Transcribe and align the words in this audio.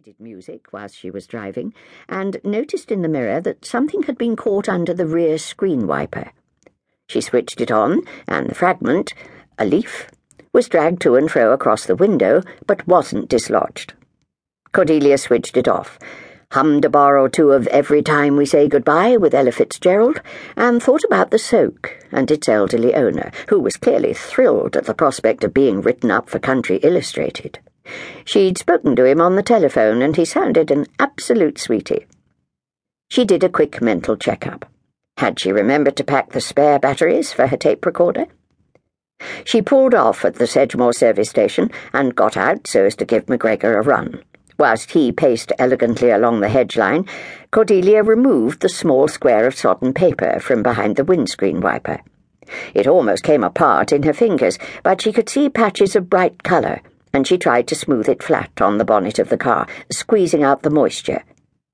needed 0.00 0.18
music 0.18 0.72
whilst 0.72 0.96
she 0.96 1.10
was 1.10 1.26
driving 1.26 1.74
and 2.08 2.40
noticed 2.42 2.90
in 2.90 3.02
the 3.02 3.08
mirror 3.08 3.38
that 3.38 3.66
something 3.66 4.04
had 4.04 4.16
been 4.16 4.34
caught 4.34 4.66
under 4.66 4.94
the 4.94 5.04
rear 5.04 5.36
screen 5.36 5.86
wiper. 5.86 6.32
She 7.06 7.20
switched 7.20 7.60
it 7.60 7.70
on, 7.70 8.00
and 8.26 8.48
the 8.48 8.54
fragment, 8.54 9.12
a 9.58 9.66
leaf, 9.66 10.08
was 10.54 10.70
dragged 10.70 11.02
to 11.02 11.16
and 11.16 11.30
fro 11.30 11.52
across 11.52 11.84
the 11.84 11.96
window, 11.96 12.40
but 12.66 12.88
wasn't 12.88 13.28
dislodged. 13.28 13.92
Cordelia 14.72 15.18
switched 15.18 15.58
it 15.58 15.68
off, 15.68 15.98
hummed 16.52 16.86
a 16.86 16.88
bar 16.88 17.18
or 17.18 17.28
two 17.28 17.52
of 17.52 17.66
Every 17.66 18.00
Time 18.00 18.38
We 18.38 18.46
Say 18.46 18.68
Goodbye 18.68 19.18
with 19.18 19.34
Ella 19.34 19.52
Fitzgerald, 19.52 20.22
and 20.56 20.82
thought 20.82 21.04
about 21.04 21.30
the 21.30 21.38
soke 21.38 21.98
and 22.10 22.30
its 22.30 22.48
elderly 22.48 22.94
owner, 22.94 23.32
who 23.50 23.60
was 23.60 23.76
clearly 23.76 24.14
thrilled 24.14 24.76
at 24.76 24.86
the 24.86 24.94
prospect 24.94 25.44
of 25.44 25.52
being 25.52 25.82
written 25.82 26.10
up 26.10 26.30
for 26.30 26.38
Country 26.38 26.76
Illustrated. 26.76 27.58
She'd 28.24 28.58
spoken 28.58 28.94
to 28.96 29.04
him 29.04 29.20
on 29.20 29.36
the 29.36 29.42
telephone, 29.42 30.02
and 30.02 30.16
he 30.16 30.24
sounded 30.24 30.70
an 30.70 30.86
absolute 30.98 31.58
sweetie. 31.58 32.06
She 33.10 33.24
did 33.24 33.42
a 33.42 33.48
quick 33.48 33.82
mental 33.82 34.16
checkup. 34.16 34.66
Had 35.16 35.38
she 35.40 35.52
remembered 35.52 35.96
to 35.96 36.04
pack 36.04 36.30
the 36.30 36.40
spare 36.40 36.78
batteries 36.78 37.32
for 37.32 37.48
her 37.48 37.56
tape 37.56 37.84
recorder? 37.84 38.26
She 39.44 39.60
pulled 39.60 39.94
off 39.94 40.24
at 40.24 40.36
the 40.36 40.46
Sedgemoor 40.46 40.94
service 40.94 41.28
station 41.28 41.70
and 41.92 42.14
got 42.14 42.36
out 42.36 42.66
so 42.66 42.84
as 42.84 42.96
to 42.96 43.04
give 43.04 43.26
McGregor 43.26 43.76
a 43.76 43.82
run. 43.82 44.22
Whilst 44.58 44.92
he 44.92 45.10
paced 45.10 45.52
elegantly 45.58 46.10
along 46.10 46.40
the 46.40 46.48
hedge 46.48 46.76
line, 46.76 47.06
Cordelia 47.50 48.02
removed 48.02 48.60
the 48.60 48.68
small 48.68 49.08
square 49.08 49.46
of 49.46 49.56
sodden 49.56 49.92
paper 49.92 50.38
from 50.38 50.62
behind 50.62 50.96
the 50.96 51.04
windscreen 51.04 51.60
wiper. 51.60 52.00
It 52.74 52.86
almost 52.86 53.24
came 53.24 53.42
apart 53.42 53.92
in 53.92 54.04
her 54.04 54.12
fingers, 54.12 54.58
but 54.82 55.02
she 55.02 55.12
could 55.12 55.28
see 55.28 55.48
patches 55.48 55.96
of 55.96 56.08
bright 56.08 56.42
colour 56.42 56.80
and 57.12 57.26
she 57.26 57.38
tried 57.38 57.66
to 57.68 57.74
smooth 57.74 58.08
it 58.08 58.22
flat 58.22 58.60
on 58.60 58.78
the 58.78 58.84
bonnet 58.84 59.18
of 59.18 59.28
the 59.28 59.36
car, 59.36 59.66
squeezing 59.90 60.42
out 60.42 60.62
the 60.62 60.70
moisture, 60.70 61.24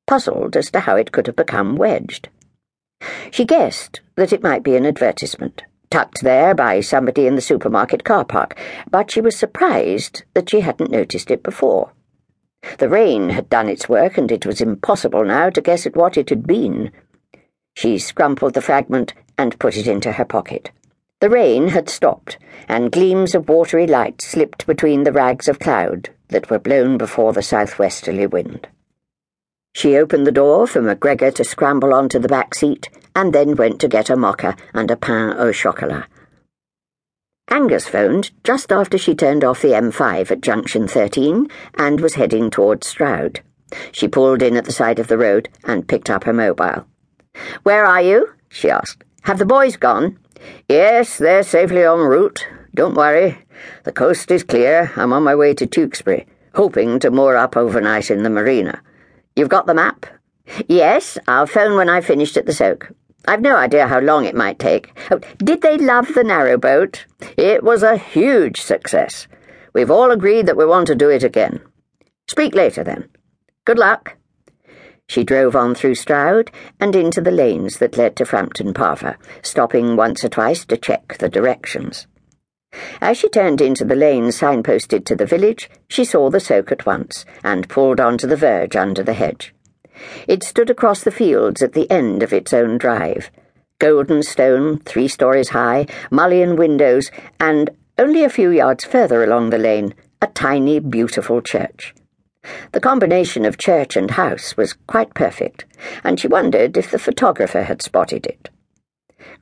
puzzled 0.06 0.56
as 0.56 0.70
to 0.70 0.80
how 0.80 0.96
it 0.96 1.12
could 1.12 1.26
have 1.26 1.36
become 1.36 1.76
wedged. 1.76 2.28
She 3.30 3.44
guessed 3.44 4.00
that 4.16 4.32
it 4.32 4.42
might 4.42 4.62
be 4.62 4.76
an 4.76 4.86
advertisement, 4.86 5.62
tucked 5.90 6.22
there 6.22 6.54
by 6.54 6.80
somebody 6.80 7.26
in 7.26 7.34
the 7.34 7.42
supermarket 7.42 8.04
car 8.04 8.24
park, 8.24 8.58
but 8.90 9.10
she 9.10 9.20
was 9.20 9.36
surprised 9.36 10.24
that 10.34 10.48
she 10.48 10.60
hadn't 10.60 10.90
noticed 10.90 11.30
it 11.30 11.42
before. 11.42 11.92
The 12.78 12.88
rain 12.88 13.30
had 13.30 13.48
done 13.48 13.68
its 13.68 13.88
work, 13.88 14.18
and 14.18 14.32
it 14.32 14.46
was 14.46 14.60
impossible 14.60 15.24
now 15.24 15.50
to 15.50 15.60
guess 15.60 15.86
at 15.86 15.96
what 15.96 16.16
it 16.16 16.30
had 16.30 16.46
been. 16.46 16.90
She 17.74 17.96
scrumpled 17.96 18.54
the 18.54 18.62
fragment 18.62 19.12
and 19.38 19.58
put 19.58 19.76
it 19.76 19.86
into 19.86 20.12
her 20.12 20.24
pocket. 20.24 20.70
The 21.20 21.30
rain 21.30 21.68
had 21.68 21.88
stopped, 21.88 22.36
and 22.68 22.92
gleams 22.92 23.34
of 23.34 23.48
watery 23.48 23.86
light 23.86 24.20
slipped 24.20 24.66
between 24.66 25.04
the 25.04 25.12
rags 25.12 25.48
of 25.48 25.58
cloud 25.58 26.10
that 26.28 26.50
were 26.50 26.58
blown 26.58 26.98
before 26.98 27.32
the 27.32 27.42
southwesterly 27.42 28.26
wind. 28.26 28.68
She 29.74 29.96
opened 29.96 30.26
the 30.26 30.32
door 30.32 30.66
for 30.66 30.82
McGregor 30.82 31.34
to 31.34 31.44
scramble 31.44 31.94
onto 31.94 32.18
the 32.18 32.28
back 32.28 32.54
seat, 32.54 32.90
and 33.14 33.32
then 33.32 33.56
went 33.56 33.80
to 33.80 33.88
get 33.88 34.10
a 34.10 34.16
mocha 34.16 34.56
and 34.74 34.90
a 34.90 34.96
pain 34.96 35.32
au 35.38 35.52
chocolat. 35.52 36.04
Angus 37.48 37.88
phoned 37.88 38.32
just 38.44 38.70
after 38.70 38.98
she 38.98 39.14
turned 39.14 39.42
off 39.42 39.62
the 39.62 39.68
M5 39.68 40.30
at 40.30 40.40
junction 40.42 40.86
13 40.86 41.48
and 41.78 42.00
was 42.00 42.14
heading 42.14 42.50
towards 42.50 42.86
Stroud. 42.86 43.40
She 43.92 44.08
pulled 44.08 44.42
in 44.42 44.56
at 44.56 44.64
the 44.66 44.72
side 44.72 44.98
of 44.98 45.08
the 45.08 45.16
road 45.16 45.48
and 45.64 45.88
picked 45.88 46.10
up 46.10 46.24
her 46.24 46.32
mobile. 46.32 46.86
Where 47.62 47.86
are 47.86 48.02
you? 48.02 48.34
she 48.48 48.68
asked. 48.68 49.04
Have 49.22 49.38
the 49.38 49.46
boys 49.46 49.76
gone? 49.76 50.18
Yes, 50.68 51.18
they're 51.18 51.42
safely 51.42 51.84
en 51.84 51.98
route. 51.98 52.46
Don't 52.74 52.94
worry. 52.94 53.38
The 53.84 53.92
coast 53.92 54.30
is 54.30 54.42
clear. 54.42 54.92
I'm 54.96 55.12
on 55.12 55.22
my 55.22 55.34
way 55.34 55.54
to 55.54 55.66
Tewkesbury, 55.66 56.26
hoping 56.54 56.98
to 57.00 57.10
moor 57.10 57.36
up 57.36 57.56
overnight 57.56 58.10
in 58.10 58.22
the 58.22 58.30
marina. 58.30 58.82
You've 59.34 59.48
got 59.48 59.66
the 59.66 59.74
map? 59.74 60.06
Yes, 60.68 61.18
I'll 61.26 61.46
phone 61.46 61.76
when 61.76 61.88
I've 61.88 62.06
finished 62.06 62.36
at 62.36 62.46
the 62.46 62.52
soke. 62.52 62.92
I've 63.28 63.40
no 63.40 63.56
idea 63.56 63.88
how 63.88 63.98
long 64.00 64.24
it 64.24 64.36
might 64.36 64.58
take. 64.58 64.96
Oh, 65.10 65.20
did 65.38 65.62
they 65.62 65.78
love 65.78 66.08
the 66.08 66.22
narrowboat? 66.22 67.04
It 67.36 67.62
was 67.62 67.82
a 67.82 67.96
huge 67.96 68.60
success. 68.60 69.26
We've 69.72 69.90
all 69.90 70.10
agreed 70.10 70.46
that 70.46 70.56
we 70.56 70.64
want 70.64 70.86
to 70.88 70.94
do 70.94 71.10
it 71.10 71.24
again. 71.24 71.60
Speak 72.28 72.54
later, 72.54 72.84
then. 72.84 73.08
Good 73.64 73.78
luck. 73.78 74.16
She 75.08 75.24
drove 75.24 75.54
on 75.54 75.74
through 75.74 75.94
Stroud 75.94 76.50
and 76.80 76.96
into 76.96 77.20
the 77.20 77.30
lanes 77.30 77.78
that 77.78 77.96
led 77.96 78.16
to 78.16 78.24
Frampton 78.24 78.74
Parva, 78.74 79.16
stopping 79.42 79.96
once 79.96 80.24
or 80.24 80.28
twice 80.28 80.64
to 80.66 80.76
check 80.76 81.18
the 81.18 81.28
directions. 81.28 82.06
As 83.00 83.16
she 83.16 83.28
turned 83.28 83.60
into 83.60 83.84
the 83.84 83.94
lane 83.94 84.28
signposted 84.28 85.04
to 85.06 85.16
the 85.16 85.24
village, 85.24 85.70
she 85.88 86.04
saw 86.04 86.28
the 86.28 86.40
soke 86.40 86.72
at 86.72 86.84
once 86.84 87.24
and 87.44 87.68
pulled 87.68 88.00
on 88.00 88.18
to 88.18 88.26
the 88.26 88.36
verge 88.36 88.76
under 88.76 89.02
the 89.02 89.14
hedge. 89.14 89.54
It 90.26 90.42
stood 90.42 90.68
across 90.68 91.02
the 91.02 91.10
fields 91.10 91.62
at 91.62 91.72
the 91.72 91.90
end 91.90 92.22
of 92.22 92.32
its 92.32 92.52
own 92.52 92.76
drive. 92.76 93.30
Golden 93.78 94.22
stone, 94.22 94.80
three 94.80 95.08
stories 95.08 95.50
high, 95.50 95.86
mullion 96.10 96.56
windows, 96.56 97.10
and, 97.40 97.70
only 97.96 98.24
a 98.24 98.28
few 98.28 98.50
yards 98.50 98.84
further 98.84 99.22
along 99.22 99.50
the 99.50 99.58
lane, 99.58 99.94
a 100.20 100.26
tiny, 100.26 100.80
beautiful 100.80 101.40
church. 101.40 101.94
The 102.72 102.80
combination 102.80 103.44
of 103.44 103.58
church 103.58 103.96
and 103.96 104.10
house 104.10 104.56
was 104.56 104.74
quite 104.86 105.14
perfect, 105.14 105.64
and 106.04 106.18
she 106.18 106.28
wondered 106.28 106.76
if 106.76 106.90
the 106.90 106.98
photographer 106.98 107.62
had 107.62 107.82
spotted 107.82 108.26
it. 108.26 108.50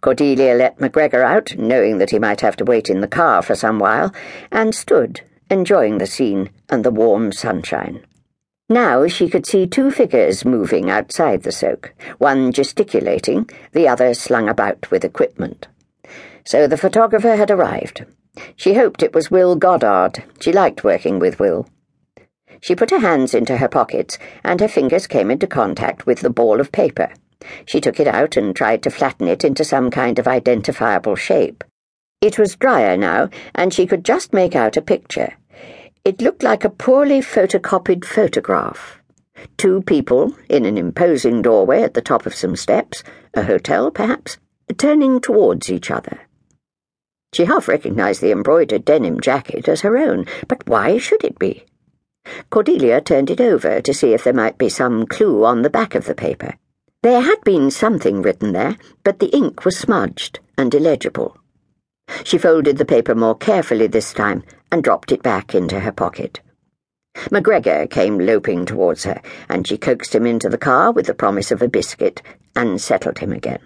Cordelia 0.00 0.54
let 0.54 0.78
McGregor 0.78 1.24
out, 1.24 1.56
knowing 1.56 1.98
that 1.98 2.10
he 2.10 2.18
might 2.18 2.40
have 2.40 2.56
to 2.56 2.64
wait 2.64 2.90
in 2.90 3.00
the 3.00 3.08
car 3.08 3.42
for 3.42 3.54
some 3.54 3.78
while, 3.78 4.12
and 4.50 4.74
stood, 4.74 5.20
enjoying 5.50 5.98
the 5.98 6.06
scene 6.06 6.50
and 6.68 6.84
the 6.84 6.90
warm 6.90 7.32
sunshine. 7.32 8.04
Now 8.68 9.06
she 9.08 9.28
could 9.28 9.46
see 9.46 9.66
two 9.66 9.90
figures 9.90 10.44
moving 10.44 10.90
outside 10.90 11.42
the 11.42 11.52
soke, 11.52 11.92
one 12.18 12.50
gesticulating, 12.52 13.48
the 13.72 13.86
other 13.86 14.14
slung 14.14 14.48
about 14.48 14.90
with 14.90 15.04
equipment. 15.04 15.68
So 16.44 16.66
the 16.66 16.78
photographer 16.78 17.36
had 17.36 17.50
arrived. 17.50 18.06
She 18.56 18.74
hoped 18.74 19.02
it 19.02 19.14
was 19.14 19.30
Will 19.30 19.54
Goddard. 19.54 20.24
She 20.40 20.52
liked 20.52 20.82
working 20.82 21.18
with 21.18 21.38
Will. 21.38 21.68
She 22.64 22.74
put 22.74 22.92
her 22.92 23.00
hands 23.00 23.34
into 23.34 23.58
her 23.58 23.68
pockets, 23.68 24.16
and 24.42 24.58
her 24.58 24.68
fingers 24.68 25.06
came 25.06 25.30
into 25.30 25.46
contact 25.46 26.06
with 26.06 26.20
the 26.20 26.30
ball 26.30 26.60
of 26.60 26.72
paper. 26.72 27.10
She 27.66 27.78
took 27.78 28.00
it 28.00 28.06
out 28.06 28.38
and 28.38 28.56
tried 28.56 28.82
to 28.84 28.90
flatten 28.90 29.28
it 29.28 29.44
into 29.44 29.64
some 29.64 29.90
kind 29.90 30.18
of 30.18 30.26
identifiable 30.26 31.14
shape. 31.14 31.62
It 32.22 32.38
was 32.38 32.56
drier 32.56 32.96
now, 32.96 33.28
and 33.54 33.74
she 33.74 33.86
could 33.86 34.02
just 34.02 34.32
make 34.32 34.56
out 34.56 34.78
a 34.78 34.80
picture. 34.80 35.34
It 36.06 36.22
looked 36.22 36.42
like 36.42 36.64
a 36.64 36.70
poorly 36.70 37.20
photocopied 37.20 38.02
photograph. 38.02 38.98
Two 39.58 39.82
people, 39.82 40.34
in 40.48 40.64
an 40.64 40.78
imposing 40.78 41.42
doorway 41.42 41.82
at 41.82 41.92
the 41.92 42.00
top 42.00 42.24
of 42.24 42.34
some 42.34 42.56
steps, 42.56 43.02
a 43.34 43.42
hotel 43.42 43.90
perhaps, 43.90 44.38
turning 44.78 45.20
towards 45.20 45.68
each 45.68 45.90
other. 45.90 46.18
She 47.34 47.44
half 47.44 47.68
recognized 47.68 48.22
the 48.22 48.32
embroidered 48.32 48.86
denim 48.86 49.20
jacket 49.20 49.68
as 49.68 49.82
her 49.82 49.98
own, 49.98 50.24
but 50.48 50.66
why 50.66 50.96
should 50.96 51.24
it 51.24 51.38
be? 51.38 51.66
Cordelia 52.50 53.00
turned 53.00 53.30
it 53.30 53.40
over 53.40 53.80
to 53.80 53.92
see 53.92 54.14
if 54.14 54.24
there 54.24 54.32
might 54.32 54.56
be 54.58 54.68
some 54.68 55.06
clue 55.06 55.44
on 55.44 55.62
the 55.62 55.70
back 55.70 55.94
of 55.94 56.06
the 56.06 56.14
paper. 56.14 56.54
There 57.02 57.20
had 57.20 57.42
been 57.44 57.70
something 57.70 58.22
written 58.22 58.52
there, 58.52 58.76
but 59.02 59.18
the 59.18 59.34
ink 59.36 59.64
was 59.64 59.76
smudged 59.76 60.40
and 60.56 60.74
illegible. 60.74 61.36
She 62.22 62.38
folded 62.38 62.78
the 62.78 62.84
paper 62.84 63.14
more 63.14 63.34
carefully 63.34 63.86
this 63.88 64.12
time 64.12 64.42
and 64.72 64.82
dropped 64.82 65.12
it 65.12 65.22
back 65.22 65.54
into 65.54 65.80
her 65.80 65.92
pocket. 65.92 66.40
McGregor 67.30 67.88
came 67.90 68.18
loping 68.18 68.64
towards 68.64 69.04
her, 69.04 69.20
and 69.48 69.66
she 69.66 69.76
coaxed 69.76 70.14
him 70.14 70.26
into 70.26 70.48
the 70.48 70.58
car 70.58 70.92
with 70.92 71.06
the 71.06 71.14
promise 71.14 71.50
of 71.50 71.60
a 71.60 71.68
biscuit 71.68 72.22
and 72.56 72.80
settled 72.80 73.18
him 73.18 73.32
again. 73.32 73.60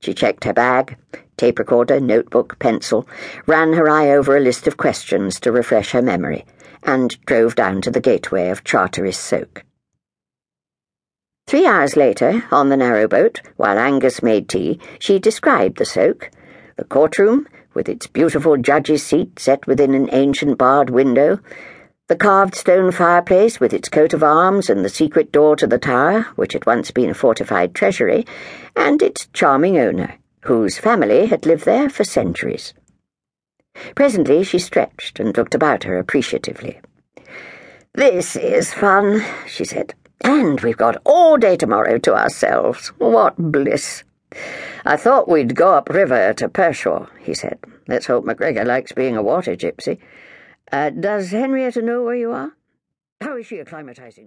She 0.00 0.14
checked 0.14 0.44
her 0.44 0.52
bag, 0.52 0.96
tape 1.36 1.58
recorder, 1.58 1.98
notebook, 1.98 2.58
pencil, 2.58 3.08
ran 3.46 3.72
her 3.72 3.88
eye 3.88 4.10
over 4.10 4.36
a 4.36 4.40
list 4.40 4.66
of 4.66 4.76
questions 4.76 5.40
to 5.40 5.50
refresh 5.50 5.90
her 5.90 6.02
memory 6.02 6.44
and 6.82 7.20
drove 7.26 7.54
down 7.54 7.80
to 7.82 7.90
the 7.90 8.00
gateway 8.00 8.48
of 8.48 8.64
Charteris 8.64 9.18
Soke. 9.18 9.64
Three 11.46 11.66
hours 11.66 11.96
later, 11.96 12.44
on 12.50 12.68
the 12.68 12.76
narrowboat, 12.76 13.40
while 13.56 13.78
Angus 13.78 14.22
made 14.22 14.48
tea, 14.48 14.78
she 14.98 15.18
described 15.18 15.78
the 15.78 15.86
soke, 15.86 16.30
the 16.76 16.84
courtroom, 16.84 17.48
with 17.72 17.88
its 17.88 18.06
beautiful 18.06 18.56
judge's 18.56 19.02
seat 19.02 19.38
set 19.38 19.66
within 19.66 19.94
an 19.94 20.08
ancient 20.12 20.58
barred 20.58 20.90
window, 20.90 21.38
the 22.08 22.16
carved 22.16 22.54
stone 22.54 22.90
fireplace 22.90 23.60
with 23.60 23.72
its 23.72 23.88
coat 23.88 24.14
of 24.14 24.22
arms 24.22 24.70
and 24.70 24.84
the 24.84 24.88
secret 24.88 25.30
door 25.30 25.56
to 25.56 25.66
the 25.66 25.78
tower, 25.78 26.22
which 26.36 26.54
had 26.54 26.66
once 26.66 26.90
been 26.90 27.10
a 27.10 27.14
fortified 27.14 27.74
treasury, 27.74 28.26
and 28.74 29.02
its 29.02 29.26
charming 29.32 29.78
owner, 29.78 30.14
whose 30.42 30.78
family 30.78 31.26
had 31.26 31.46
lived 31.46 31.64
there 31.64 31.90
for 31.90 32.04
centuries. 32.04 32.72
Presently 33.94 34.42
she 34.44 34.58
stretched 34.58 35.20
and 35.20 35.36
looked 35.36 35.54
about 35.54 35.84
her 35.84 35.98
appreciatively. 35.98 36.80
This 37.94 38.36
is 38.36 38.72
fun, 38.72 39.24
she 39.46 39.64
said. 39.64 39.94
And 40.20 40.60
we've 40.60 40.76
got 40.76 41.00
all 41.04 41.36
day 41.36 41.56
tomorrow 41.56 41.98
to 41.98 42.14
ourselves. 42.14 42.88
What 42.98 43.36
bliss! 43.36 44.04
I 44.84 44.96
thought 44.96 45.28
we'd 45.28 45.54
go 45.54 45.74
up 45.74 45.88
river 45.88 46.32
to 46.34 46.48
Pershore, 46.48 47.08
he 47.20 47.34
said. 47.34 47.58
Let's 47.86 48.06
hope 48.06 48.24
McGregor 48.24 48.66
likes 48.66 48.92
being 48.92 49.16
a 49.16 49.22
water 49.22 49.56
gypsy. 49.56 49.98
Uh, 50.70 50.90
does 50.90 51.30
Henrietta 51.30 51.82
know 51.82 52.02
where 52.02 52.14
you 52.14 52.32
are? 52.32 52.52
How 53.20 53.36
is 53.36 53.46
she 53.46 53.56
acclimatizing 53.56 54.26